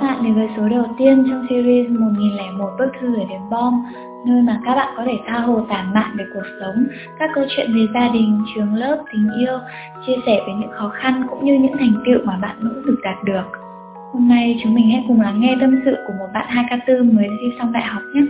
các 0.00 0.06
bạn 0.06 0.24
đến 0.24 0.34
với 0.34 0.48
số 0.56 0.68
đầu 0.68 0.84
tiên 0.98 1.24
trong 1.30 1.46
series 1.50 1.90
1001 1.90 2.70
bức 2.78 2.86
thư 3.00 3.08
gửi 3.16 3.24
đến 3.30 3.40
bom, 3.50 3.84
nơi 4.26 4.42
mà 4.42 4.60
các 4.64 4.74
bạn 4.74 4.94
có 4.96 5.02
thể 5.06 5.18
tha 5.26 5.38
hồ 5.38 5.60
tản 5.68 5.94
mạn 5.94 6.16
về 6.18 6.24
cuộc 6.34 6.42
sống, 6.60 6.86
các 7.18 7.30
câu 7.34 7.44
chuyện 7.48 7.74
về 7.74 7.86
gia 7.94 8.08
đình, 8.08 8.44
trường 8.54 8.74
lớp, 8.74 8.98
tình 9.12 9.30
yêu, 9.38 9.58
chia 10.06 10.16
sẻ 10.26 10.40
về 10.46 10.52
những 10.60 10.70
khó 10.70 10.88
khăn 10.88 11.22
cũng 11.30 11.44
như 11.44 11.54
những 11.54 11.78
thành 11.78 12.02
tựu 12.06 12.18
mà 12.24 12.38
bạn 12.42 12.56
nỗ 12.60 12.70
lực 12.84 13.00
đạt 13.04 13.24
được. 13.24 13.44
Hôm 14.12 14.28
nay 14.28 14.60
chúng 14.62 14.74
mình 14.74 14.90
hãy 14.90 15.04
cùng 15.08 15.20
lắng 15.20 15.40
nghe 15.40 15.56
tâm 15.60 15.80
sự 15.84 15.96
của 16.06 16.12
một 16.18 16.26
bạn 16.34 16.46
2K4 16.48 17.14
mới 17.14 17.28
thi 17.28 17.52
xong 17.58 17.72
đại 17.72 17.84
học 17.84 18.02
nhé. 18.14 18.22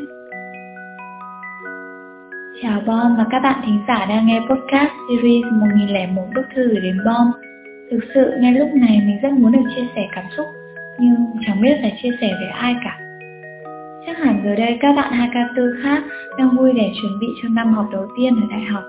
Chào 2.63 2.81
Bom 2.87 3.17
và 3.17 3.25
các 3.31 3.41
bạn 3.41 3.61
thính 3.67 3.81
giả 3.89 4.07
đang 4.09 4.27
nghe 4.27 4.41
podcast 4.41 4.93
series 5.09 5.45
1001 5.53 6.23
bức 6.35 6.43
thư 6.55 6.69
gửi 6.69 6.81
đến 6.81 6.99
Bom. 7.05 7.27
Thực 7.91 8.01
sự 8.15 8.33
ngay 8.41 8.53
lúc 8.53 8.69
này 8.75 9.03
mình 9.07 9.19
rất 9.23 9.33
muốn 9.33 9.53
được 9.53 9.71
chia 9.77 9.87
sẻ 9.95 10.09
cảm 10.15 10.25
xúc 10.37 10.47
nhưng 10.99 11.15
chẳng 11.47 11.63
biết 11.63 11.79
phải 11.81 11.99
chia 12.03 12.11
sẻ 12.21 12.33
với 12.41 12.49
ai 12.49 12.77
cả. 12.85 12.99
Chắc 14.07 14.19
hẳn 14.19 14.41
giờ 14.45 14.55
đây 14.55 14.79
các 14.81 14.97
bạn 14.97 15.13
2K4 15.13 15.83
khác 15.83 16.03
đang 16.39 16.57
vui 16.57 16.73
để 16.73 16.93
chuẩn 17.03 17.19
bị 17.19 17.27
cho 17.43 17.49
năm 17.49 17.75
học 17.75 17.87
đầu 17.93 18.07
tiên 18.17 18.37
ở 18.37 18.47
đại 18.51 18.65
học. 18.65 18.83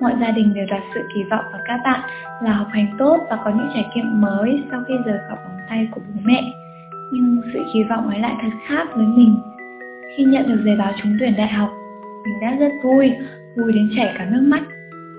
Mọi 0.00 0.12
gia 0.20 0.30
đình 0.30 0.54
đều 0.54 0.66
đặt 0.70 0.82
sự 0.94 1.00
kỳ 1.14 1.22
vọng 1.30 1.44
vào 1.52 1.60
các 1.64 1.80
bạn 1.84 2.00
là 2.42 2.52
học 2.52 2.66
hành 2.70 2.86
tốt 2.98 3.16
và 3.30 3.38
có 3.44 3.50
những 3.50 3.68
trải 3.74 3.84
nghiệm 3.94 4.20
mới 4.20 4.62
sau 4.70 4.82
khi 4.88 4.94
rời 5.06 5.18
khỏi 5.28 5.38
vòng 5.44 5.58
tay 5.68 5.88
của 5.90 6.00
bố 6.08 6.20
mẹ. 6.24 6.52
Nhưng 7.12 7.40
sự 7.52 7.60
kỳ 7.72 7.82
vọng 7.82 8.08
ấy 8.08 8.18
lại 8.18 8.34
thật 8.42 8.56
khác 8.68 8.88
với 8.94 9.06
mình. 9.06 9.36
Khi 10.16 10.24
nhận 10.24 10.48
được 10.48 10.62
giấy 10.64 10.76
báo 10.76 10.92
trúng 11.02 11.16
tuyển 11.20 11.34
đại 11.36 11.48
học, 11.48 11.70
mình 12.24 12.40
đã 12.40 12.56
rất 12.60 12.72
vui, 12.82 13.12
vui 13.56 13.72
đến 13.72 13.90
chảy 13.96 14.14
cả 14.18 14.26
nước 14.30 14.42
mắt. 14.46 14.62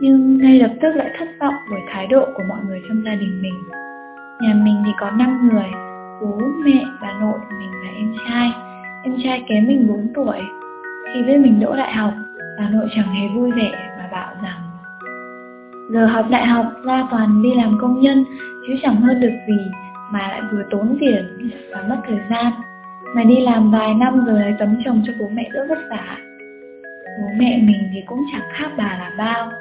Nhưng 0.01 0.37
ngay 0.37 0.59
lập 0.59 0.71
tức 0.81 0.95
lại 0.95 1.09
thất 1.19 1.27
vọng 1.39 1.55
bởi 1.71 1.81
thái 1.93 2.07
độ 2.07 2.25
của 2.35 2.43
mọi 2.49 2.59
người 2.67 2.81
trong 2.87 3.03
gia 3.05 3.15
đình 3.15 3.41
mình. 3.41 3.53
Nhà 4.41 4.53
mình 4.53 4.75
thì 4.85 4.91
có 4.99 5.11
5 5.11 5.49
người, 5.51 5.88
bố, 6.21 6.37
mẹ, 6.65 6.85
bà 7.01 7.13
nội, 7.13 7.39
mình 7.59 7.71
là 7.83 7.89
em 7.95 8.15
trai. 8.27 8.51
Em 9.03 9.15
trai 9.23 9.43
kém 9.47 9.67
mình 9.67 9.87
4 9.87 10.07
tuổi. 10.15 10.37
Khi 11.13 11.23
biết 11.23 11.37
mình 11.37 11.59
đỗ 11.59 11.75
đại 11.75 11.93
học, 11.93 12.13
bà 12.59 12.69
nội 12.69 12.87
chẳng 12.95 13.13
hề 13.13 13.27
vui 13.35 13.51
vẻ 13.51 13.71
mà 13.97 14.09
bảo 14.11 14.33
rằng 14.43 14.69
Giờ 15.91 16.05
học 16.05 16.25
đại 16.29 16.45
học 16.45 16.65
ra 16.85 17.07
toàn 17.11 17.43
đi 17.43 17.55
làm 17.55 17.77
công 17.81 18.01
nhân 18.01 18.25
chứ 18.67 18.73
chẳng 18.81 18.95
hơn 18.95 19.19
được 19.19 19.33
gì 19.47 19.71
mà 20.11 20.19
lại 20.19 20.41
vừa 20.51 20.63
tốn 20.69 20.97
tiền 20.99 21.51
và 21.71 21.81
mất 21.81 21.97
thời 22.07 22.19
gian. 22.29 22.51
Mà 23.15 23.23
đi 23.23 23.41
làm 23.41 23.71
vài 23.71 23.93
năm 23.93 24.25
rồi 24.25 24.39
lấy 24.39 24.55
tấm 24.59 24.77
chồng 24.85 25.01
cho 25.07 25.13
bố 25.19 25.29
mẹ 25.33 25.49
đỡ 25.53 25.65
vất 25.69 25.79
vả. 25.89 26.17
Bố 27.21 27.27
mẹ 27.37 27.59
mình 27.63 27.89
thì 27.93 28.03
cũng 28.05 28.25
chẳng 28.31 28.49
khác 28.53 28.71
bà 28.77 28.83
là 28.83 29.11
bao. 29.17 29.51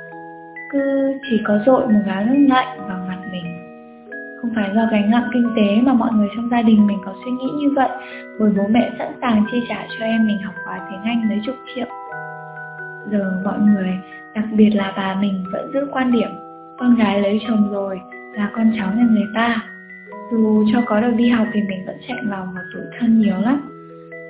Cứ 0.73 1.12
chỉ 1.31 1.41
có 1.45 1.59
dội 1.67 1.89
một 1.89 2.01
gáo 2.06 2.25
nước 2.25 2.47
lạnh 2.48 2.79
vào 2.89 3.05
mặt 3.09 3.19
mình 3.33 3.58
không 4.48 4.54
phải 4.54 4.74
do 4.74 4.88
gánh 4.91 5.10
nặng 5.10 5.28
kinh 5.32 5.52
tế 5.56 5.80
mà 5.82 5.92
mọi 5.92 6.10
người 6.12 6.28
trong 6.36 6.50
gia 6.50 6.62
đình 6.62 6.86
mình 6.86 6.98
có 7.04 7.14
suy 7.24 7.30
nghĩ 7.30 7.50
như 7.58 7.70
vậy 7.77 7.88
bởi 8.38 8.52
bố 8.56 8.66
mẹ 8.70 8.90
sẵn 8.98 9.08
sàng 9.20 9.44
chi 9.50 9.62
trả 9.68 9.86
cho 9.98 10.05
em 10.05 10.27
mình 10.27 10.38
học 10.42 10.55
khóa 10.64 10.80
tiếng 10.90 11.02
Anh 11.02 11.28
mấy 11.28 11.40
chục 11.46 11.56
triệu. 11.74 11.86
Giờ 13.10 13.40
mọi 13.44 13.58
người, 13.58 13.98
đặc 14.34 14.44
biệt 14.52 14.70
là 14.70 14.92
bà 14.96 15.14
mình 15.20 15.44
vẫn 15.52 15.70
giữ 15.72 15.80
quan 15.92 16.12
điểm 16.12 16.28
con 16.78 16.96
gái 16.96 17.20
lấy 17.20 17.40
chồng 17.48 17.72
rồi 17.72 18.00
là 18.34 18.50
con 18.55 18.72
cháu 18.77 18.92
nhà 18.96 19.05
người 19.10 19.27
ta. 19.34 19.56
Dù 20.30 20.64
cho 20.72 20.83
có 20.86 21.00
được 21.00 21.12
đi 21.16 21.28
học 21.28 21.46
thì 21.52 21.60
mình 21.62 21.86
vẫn 21.86 21.96
chạy 22.08 22.18
lòng 22.22 22.48
và 22.55 22.60
tủi 22.74 22.83
thân 22.98 23.20
nhiều 23.20 23.40
lắm. 23.40 23.70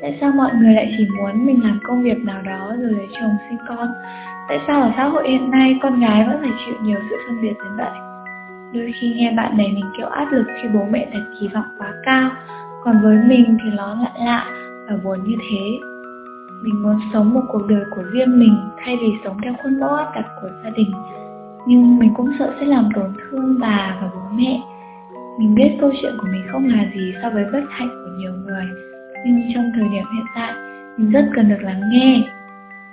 Tại 0.02 0.18
sao 0.20 0.32
mọi 0.32 0.50
người 0.54 0.74
lại 0.74 0.94
chỉ 0.98 1.06
muốn 1.16 1.46
mình 1.46 1.64
làm 1.64 1.80
công 1.84 2.02
việc 2.02 2.18
nào 2.18 2.42
đó 2.42 2.74
rồi 2.78 2.92
lấy 2.92 3.06
chồng 3.20 3.36
sinh 3.48 3.58
con? 3.68 3.88
Tại 4.48 4.60
sao 4.66 4.82
ở 4.82 4.92
xã 4.96 5.04
hội 5.04 5.30
hiện 5.30 5.50
nay 5.50 5.78
con 5.82 6.00
gái 6.00 6.24
vẫn 6.26 6.36
phải 6.40 6.50
chịu 6.66 6.74
nhiều 6.82 6.98
sự 7.10 7.16
phân 7.26 7.42
biệt 7.42 7.54
đến 7.64 7.76
vậy? 7.76 8.07
Đôi 8.74 8.92
khi 9.00 9.14
nghe 9.16 9.32
bạn 9.36 9.56
bè 9.56 9.64
mình 9.68 9.84
kêu 9.98 10.06
áp 10.06 10.32
lực 10.32 10.46
khi 10.62 10.68
bố 10.74 10.80
mẹ 10.90 11.08
đặt 11.12 11.22
kỳ 11.40 11.48
vọng 11.48 11.64
quá 11.78 11.92
cao 12.04 12.30
Còn 12.84 13.02
với 13.02 13.18
mình 13.26 13.58
thì 13.64 13.70
nó 13.76 13.94
lại 13.94 14.12
lạ 14.26 14.46
và 14.88 14.96
buồn 15.04 15.18
như 15.24 15.36
thế. 15.50 15.78
Mình 16.62 16.82
muốn 16.82 17.00
sống 17.12 17.34
một 17.34 17.42
cuộc 17.48 17.66
đời 17.68 17.84
của 17.96 18.02
riêng 18.02 18.38
mình 18.38 18.56
thay 18.84 18.96
vì 19.00 19.08
sống 19.24 19.36
theo 19.42 19.54
khuôn 19.62 19.80
mẫu 19.80 19.90
áp 19.90 20.12
đặt 20.14 20.26
của 20.42 20.48
gia 20.64 20.70
đình. 20.70 20.92
Nhưng 21.66 21.98
mình 21.98 22.14
cũng 22.16 22.30
sợ 22.38 22.54
sẽ 22.60 22.66
làm 22.66 22.88
tổn 22.94 23.12
thương 23.30 23.60
bà 23.60 23.96
và 24.00 24.10
bố 24.14 24.20
mẹ. 24.36 24.60
Mình 25.38 25.54
biết 25.54 25.76
câu 25.80 25.92
chuyện 26.00 26.12
của 26.20 26.26
mình 26.32 26.42
không 26.52 26.66
là 26.68 26.84
gì 26.94 27.14
so 27.22 27.30
với 27.30 27.44
bất 27.52 27.62
hạnh 27.70 27.88
của 27.88 28.10
nhiều 28.18 28.32
người 28.32 28.64
Nhưng 29.26 29.40
trong 29.54 29.70
thời 29.74 29.88
điểm 29.88 30.04
hiện 30.14 30.26
tại, 30.34 30.52
mình 30.96 31.10
rất 31.10 31.24
cần 31.34 31.48
được 31.48 31.62
lắng 31.62 31.80
nghe. 31.92 32.22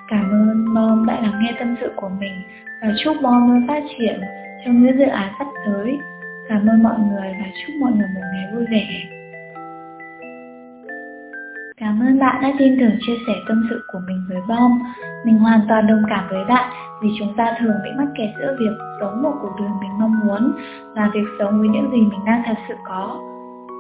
Cảm 0.08 0.32
ơn 0.32 0.74
mom 0.74 1.06
đã 1.06 1.22
lắng 1.22 1.40
nghe 1.42 1.54
tâm 1.60 1.76
sự 1.82 1.92
của 1.96 2.10
mình 2.20 2.34
và 2.82 2.94
chúc 3.04 3.16
mom 3.22 3.48
luôn 3.48 3.68
phát 3.68 3.84
triển 3.98 4.22
trong 4.66 4.84
những 4.84 4.98
dự 4.98 5.06
án 5.06 5.34
sắp 5.40 5.48
tới. 5.66 6.00
Cảm 6.50 6.68
ơn 6.68 6.84
mọi 6.84 7.00
người 7.00 7.36
và 7.40 7.46
chúc 7.56 7.76
mọi 7.76 7.92
người 7.92 8.08
một 8.16 8.22
ngày 8.34 8.54
vui 8.54 8.66
vẻ. 8.72 8.88
Cảm 11.78 12.00
ơn 12.00 12.20
bạn 12.20 12.42
đã 12.42 12.54
tin 12.60 12.80
tưởng 12.80 12.98
chia 13.02 13.16
sẻ 13.28 13.34
tâm 13.48 13.64
sự 13.70 13.84
của 13.94 14.00
mình 14.08 14.26
với 14.30 14.42
Bom. 14.48 14.80
Mình 15.26 15.40
hoàn 15.40 15.60
toàn 15.70 15.88
đồng 15.88 16.04
cảm 16.10 16.28
với 16.30 16.46
bạn 16.46 16.70
vì 17.02 17.10
chúng 17.20 17.34
ta 17.38 17.56
thường 17.60 17.76
bị 17.84 17.90
mắc 17.98 18.08
kẹt 18.18 18.30
giữa 18.40 18.56
việc 18.60 18.78
sống 19.00 19.22
một 19.24 19.34
cuộc 19.42 19.52
đời 19.60 19.70
mình 19.82 19.92
mong 20.00 20.20
muốn 20.20 20.52
và 20.96 21.10
việc 21.14 21.26
sống 21.40 21.60
với 21.60 21.70
những 21.70 21.92
gì 21.92 21.98
mình 21.98 22.26
đang 22.26 22.44
thật 22.46 22.56
sự 22.68 22.74
có. 22.88 23.20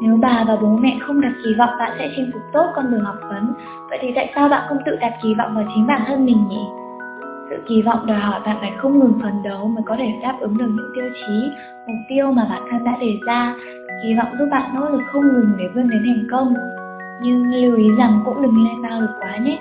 Nếu 0.03 0.17
bà 0.22 0.44
và 0.47 0.56
bố 0.56 0.67
mẹ 0.67 0.97
không 1.02 1.22
đặt 1.22 1.34
kỳ 1.44 1.53
vọng 1.57 1.69
bạn 1.79 1.91
sẽ 2.00 2.09
chinh 2.16 2.29
phục 2.34 2.41
tốt 2.53 2.66
con 2.75 2.91
đường 2.91 3.03
học 3.03 3.16
vấn, 3.29 3.53
vậy 3.90 4.00
thì 4.02 4.12
tại 4.16 4.31
sao 4.35 4.50
bạn 4.50 4.66
không 4.69 4.78
tự 4.85 4.96
đặt 5.02 5.13
kỳ 5.23 5.34
vọng 5.34 5.56
vào 5.56 5.66
chính 5.75 5.88
bản 5.88 6.02
thân 6.07 6.25
mình 6.25 6.47
nhỉ? 6.50 6.66
Sự 7.50 7.56
kỳ 7.68 7.82
vọng 7.82 8.06
đòi 8.08 8.20
hỏi 8.20 8.40
bạn 8.46 8.58
phải 8.60 8.72
không 8.78 9.00
ngừng 9.00 9.20
phấn 9.22 9.44
đấu 9.44 9.68
mới 9.68 9.84
có 9.86 9.96
thể 10.00 10.20
đáp 10.22 10.38
ứng 10.40 10.58
được 10.58 10.68
những 10.70 10.92
tiêu 10.96 11.10
chí, 11.16 11.52
mục 11.88 11.98
tiêu 12.10 12.32
mà 12.32 12.48
bản 12.50 12.62
thân 12.72 12.84
đã 12.84 12.98
đề 13.02 13.18
ra. 13.26 13.56
Kỳ 14.04 14.14
vọng 14.14 14.28
giúp 14.40 14.46
bạn 14.52 14.76
nỗ 14.76 14.90
lực 14.90 15.02
không 15.12 15.28
ngừng 15.34 15.52
để 15.58 15.66
vươn 15.76 15.90
đến 15.90 16.04
thành 16.06 16.28
công. 16.32 16.54
Nhưng 17.22 17.54
lưu 17.54 17.76
ý 17.76 17.90
rằng 17.98 18.22
cũng 18.26 18.42
đừng 18.42 18.66
lên 18.66 18.90
cao 18.90 19.02
được 19.02 19.14
quá 19.20 19.38
nhé, 19.38 19.60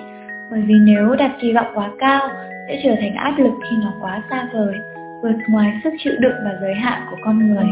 bởi 0.51 0.61
vì 0.61 0.73
nếu 0.85 1.15
đặt 1.15 1.31
kỳ 1.41 1.53
vọng 1.53 1.67
quá 1.73 1.91
cao 1.99 2.29
sẽ 2.67 2.81
trở 2.83 2.95
thành 2.99 3.15
áp 3.15 3.33
lực 3.37 3.53
khi 3.69 3.75
nó 3.83 3.93
quá 4.01 4.23
xa 4.29 4.47
vời, 4.53 4.75
vượt 5.21 5.35
ngoài 5.49 5.79
sức 5.83 5.93
chịu 5.97 6.13
đựng 6.19 6.35
và 6.45 6.51
giới 6.61 6.73
hạn 6.73 7.01
của 7.11 7.17
con 7.23 7.47
người. 7.47 7.65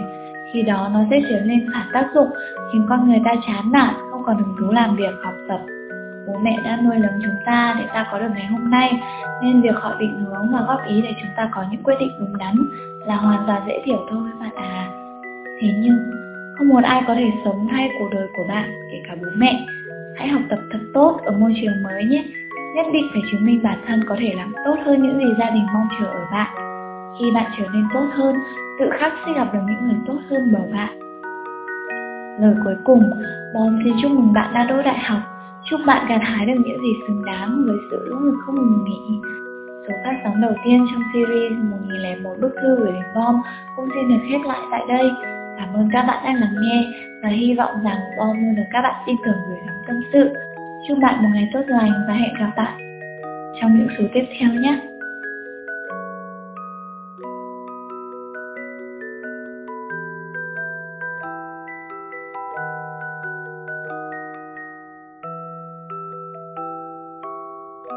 Khi 0.53 0.61
đó 0.61 0.89
nó 0.93 0.99
sẽ 1.09 1.21
trở 1.29 1.39
nên 1.39 1.65
phản 1.73 1.87
tác 1.93 2.09
dụng, 2.15 2.29
khiến 2.73 2.85
con 2.89 3.09
người 3.09 3.21
ta 3.25 3.31
chán 3.47 3.71
nản, 3.71 3.93
không 4.11 4.23
còn 4.25 4.37
hứng 4.37 4.55
thú 4.59 4.71
làm 4.71 4.95
việc, 4.95 5.13
học 5.23 5.33
tập 5.49 5.59
bố 6.27 6.39
mẹ 6.41 6.57
đã 6.63 6.77
nuôi 6.83 6.99
lớn 6.99 7.19
chúng 7.23 7.35
ta 7.45 7.75
để 7.79 7.85
ta 7.93 8.07
có 8.11 8.19
được 8.19 8.29
ngày 8.35 8.45
hôm 8.45 8.71
nay. 8.71 8.93
Nên 9.43 9.61
việc 9.61 9.75
họ 9.75 9.95
định 9.99 10.25
hướng 10.25 10.51
và 10.51 10.61
góp 10.67 10.85
ý 10.87 11.01
để 11.01 11.13
chúng 11.21 11.31
ta 11.37 11.49
có 11.51 11.65
những 11.71 11.83
quyết 11.83 11.95
định 11.99 12.11
đúng 12.19 12.37
đắn 12.37 12.55
là 13.05 13.15
hoàn 13.15 13.43
toàn 13.47 13.61
dễ 13.67 13.81
hiểu 13.85 13.99
thôi, 14.09 14.29
bạn 14.39 14.55
à. 14.55 14.87
Thế 15.61 15.73
nhưng, 15.77 15.97
không 16.57 16.67
một 16.67 16.83
ai 16.83 17.01
có 17.07 17.15
thể 17.15 17.31
sống 17.45 17.67
thay 17.71 17.89
cuộc 17.99 18.09
đời 18.11 18.27
của 18.37 18.43
bạn, 18.47 18.71
kể 18.91 19.01
cả 19.07 19.15
bố 19.21 19.27
mẹ. 19.35 19.65
Hãy 20.17 20.27
học 20.27 20.41
tập 20.49 20.59
thật 20.71 20.79
tốt 20.93 21.19
ở 21.25 21.31
môi 21.31 21.53
trường 21.61 21.83
mới 21.83 22.03
nhé. 22.05 22.23
Nhất 22.75 22.85
định 22.93 23.07
phải 23.13 23.21
chứng 23.31 23.45
minh 23.45 23.63
bản 23.63 23.77
thân 23.87 24.03
có 24.09 24.15
thể 24.19 24.33
làm 24.37 24.53
tốt 24.65 24.75
hơn 24.85 25.01
những 25.01 25.17
gì 25.17 25.33
gia 25.39 25.49
đình 25.49 25.65
mong 25.73 25.87
chờ 25.99 26.05
ở 26.05 26.25
bạn. 26.31 26.55
Khi 27.19 27.25
bạn 27.31 27.51
trở 27.57 27.63
nên 27.73 27.83
tốt 27.93 28.05
hơn, 28.13 28.35
tự 28.79 28.89
khắc 28.99 29.13
sẽ 29.25 29.33
gặp 29.33 29.53
được 29.53 29.59
những 29.67 29.87
người 29.87 29.97
tốt 30.07 30.17
hơn 30.29 30.53
bầu 30.53 30.69
bạn. 30.73 30.99
Lời 32.41 32.55
cuối 32.63 32.75
cùng 32.83 33.11
bom 33.53 33.79
xin 33.83 33.93
chúc 34.01 34.11
mừng 34.11 34.33
bạn 34.33 34.53
đã 34.53 34.63
đỗ 34.63 34.81
đại 34.81 34.99
học. 34.99 35.19
Chúc 35.69 35.81
bạn 35.85 36.05
gặt 36.09 36.21
hái 36.23 36.45
được 36.45 36.53
những 36.65 36.81
gì 36.81 36.93
xứng 37.07 37.25
đáng 37.25 37.63
với 37.65 37.77
sự 37.91 38.07
nỗ 38.09 38.19
lực 38.19 38.35
không 38.45 38.55
ngừng 38.55 38.85
nghỉ. 38.85 39.19
Số 39.87 39.93
phát 40.03 40.13
sóng 40.23 40.41
đầu 40.41 40.53
tiên 40.65 40.85
trong 40.91 41.01
series 41.13 41.51
1001 41.51 42.29
bức 42.41 42.51
thư 42.61 42.75
gửi 42.75 42.91
đến 42.91 43.03
Bom 43.15 43.41
cũng 43.75 43.89
xin 43.95 44.09
được 44.09 44.23
khép 44.29 44.41
lại 44.45 44.59
tại 44.71 44.81
đây. 44.87 45.11
Cảm 45.57 45.73
ơn 45.73 45.89
các 45.93 46.03
bạn 46.07 46.23
đã 46.25 46.33
lắng 46.33 46.55
nghe 46.61 46.87
và 47.23 47.29
hy 47.29 47.53
vọng 47.53 47.71
rằng 47.83 47.97
Bom 48.17 48.43
luôn 48.43 48.55
được 48.55 48.63
các 48.71 48.81
bạn 48.81 48.95
tin 49.07 49.15
tưởng 49.25 49.37
gửi 49.47 49.57
gắm 49.65 49.75
tâm 49.87 49.95
sự. 50.13 50.33
Chúc 50.87 50.97
bạn 50.97 51.23
một 51.23 51.29
ngày 51.33 51.49
tốt 51.53 51.63
lành 51.67 51.91
và 52.07 52.13
hẹn 52.13 52.33
gặp 52.39 52.51
lại 52.57 52.73
trong 53.61 53.77
những 53.77 53.87
số 53.97 54.03
tiếp 54.13 54.25
theo 54.39 54.49
nhé. 54.53 54.79